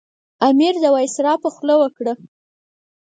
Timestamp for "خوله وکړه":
1.55-2.13